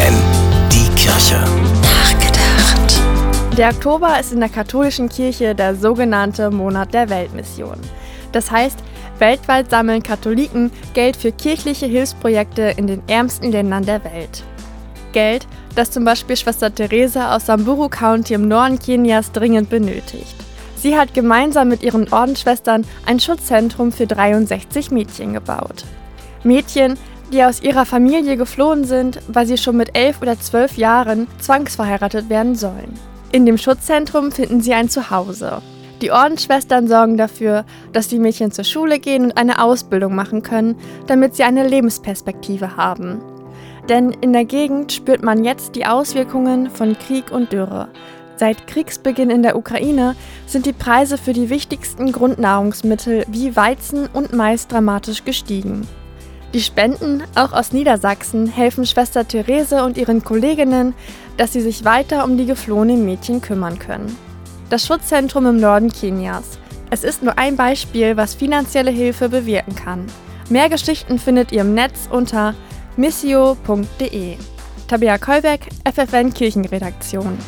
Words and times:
FFN, 0.00 0.14
die 0.72 0.88
Kirche. 0.94 1.36
Nachgedacht. 1.82 3.00
Der 3.56 3.68
Oktober 3.70 4.18
ist 4.18 4.32
in 4.32 4.40
der 4.40 4.48
katholischen 4.48 5.08
Kirche 5.08 5.54
der 5.54 5.74
sogenannte 5.74 6.50
Monat 6.50 6.94
der 6.94 7.10
Weltmission. 7.10 7.76
Das 8.32 8.50
heißt, 8.50 8.78
weltweit 9.18 9.70
sammeln 9.70 10.02
Katholiken 10.02 10.70
Geld 10.94 11.16
für 11.16 11.32
kirchliche 11.32 11.86
Hilfsprojekte 11.86 12.74
in 12.76 12.86
den 12.86 13.02
ärmsten 13.08 13.52
Ländern 13.52 13.84
der 13.84 14.02
Welt. 14.04 14.42
Geld, 15.12 15.46
das 15.74 15.90
zum 15.90 16.04
Beispiel 16.04 16.36
Schwester 16.36 16.74
Theresa 16.74 17.36
aus 17.36 17.46
Samburu 17.46 17.88
County 17.88 18.34
im 18.34 18.48
Norden 18.48 18.78
Kenias 18.78 19.32
dringend 19.32 19.68
benötigt. 19.68 20.36
Sie 20.76 20.96
hat 20.96 21.12
gemeinsam 21.12 21.68
mit 21.68 21.82
ihren 21.82 22.10
Ordensschwestern 22.10 22.86
ein 23.04 23.20
Schutzzentrum 23.20 23.92
für 23.92 24.06
63 24.06 24.90
Mädchen 24.90 25.34
gebaut. 25.34 25.84
Mädchen, 26.42 26.96
die 27.32 27.44
aus 27.44 27.62
ihrer 27.62 27.86
Familie 27.86 28.36
geflohen 28.36 28.84
sind, 28.84 29.20
weil 29.28 29.46
sie 29.46 29.58
schon 29.58 29.76
mit 29.76 29.96
elf 29.96 30.20
oder 30.20 30.38
zwölf 30.38 30.76
Jahren 30.76 31.28
zwangsverheiratet 31.38 32.28
werden 32.28 32.54
sollen. 32.54 32.98
In 33.32 33.46
dem 33.46 33.58
Schutzzentrum 33.58 34.32
finden 34.32 34.60
sie 34.60 34.74
ein 34.74 34.88
Zuhause. 34.88 35.62
Die 36.02 36.10
Ordensschwestern 36.10 36.88
sorgen 36.88 37.16
dafür, 37.16 37.64
dass 37.92 38.08
die 38.08 38.18
Mädchen 38.18 38.50
zur 38.50 38.64
Schule 38.64 38.98
gehen 38.98 39.24
und 39.24 39.36
eine 39.36 39.62
Ausbildung 39.62 40.14
machen 40.14 40.42
können, 40.42 40.76
damit 41.06 41.36
sie 41.36 41.44
eine 41.44 41.66
Lebensperspektive 41.66 42.76
haben. 42.76 43.20
Denn 43.88 44.10
in 44.20 44.32
der 44.32 44.44
Gegend 44.44 44.92
spürt 44.92 45.22
man 45.22 45.44
jetzt 45.44 45.76
die 45.76 45.86
Auswirkungen 45.86 46.70
von 46.70 46.96
Krieg 46.98 47.30
und 47.30 47.52
Dürre. 47.52 47.88
Seit 48.36 48.66
Kriegsbeginn 48.66 49.28
in 49.28 49.42
der 49.42 49.56
Ukraine 49.56 50.16
sind 50.46 50.64
die 50.64 50.72
Preise 50.72 51.18
für 51.18 51.34
die 51.34 51.50
wichtigsten 51.50 52.10
Grundnahrungsmittel 52.10 53.26
wie 53.28 53.54
Weizen 53.54 54.08
und 54.12 54.32
Mais 54.32 54.66
dramatisch 54.66 55.24
gestiegen. 55.24 55.86
Die 56.52 56.60
Spenden, 56.60 57.22
auch 57.36 57.52
aus 57.52 57.72
Niedersachsen, 57.72 58.48
helfen 58.48 58.84
Schwester 58.84 59.26
Therese 59.26 59.84
und 59.84 59.96
ihren 59.96 60.24
Kolleginnen, 60.24 60.94
dass 61.36 61.52
sie 61.52 61.60
sich 61.60 61.84
weiter 61.84 62.24
um 62.24 62.36
die 62.36 62.46
geflohenen 62.46 63.04
Mädchen 63.04 63.40
kümmern 63.40 63.78
können. 63.78 64.16
Das 64.68 64.84
Schutzzentrum 64.84 65.46
im 65.46 65.58
Norden 65.58 65.92
Kenias. 65.92 66.58
Es 66.90 67.04
ist 67.04 67.22
nur 67.22 67.38
ein 67.38 67.54
Beispiel, 67.54 68.16
was 68.16 68.34
finanzielle 68.34 68.90
Hilfe 68.90 69.28
bewirken 69.28 69.76
kann. 69.76 70.06
Mehr 70.48 70.68
Geschichten 70.68 71.20
findet 71.20 71.52
ihr 71.52 71.60
im 71.60 71.74
Netz 71.74 72.08
unter 72.10 72.54
missio.de. 72.96 74.36
Tabea 74.88 75.18
Kolbeck, 75.18 75.68
FFN 75.88 76.34
Kirchenredaktion. 76.34 77.38